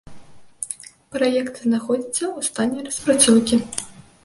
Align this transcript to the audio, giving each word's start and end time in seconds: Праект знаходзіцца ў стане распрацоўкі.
Праект 1.15 1.53
знаходзіцца 1.67 2.23
ў 2.37 2.49
стане 2.49 2.77
распрацоўкі. 2.91 3.61